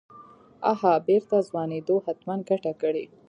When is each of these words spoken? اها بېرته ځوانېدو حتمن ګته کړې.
اها 0.71 0.93
بېرته 1.07 1.37
ځوانېدو 1.49 1.95
حتمن 2.05 2.39
ګته 2.49 2.71
کړې. 2.81 3.05